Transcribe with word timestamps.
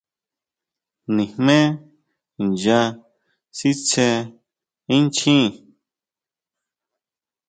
Nijmé 1.15 1.57
nya 2.59 2.79
sitsé 3.57 4.07
inchjín. 4.95 5.45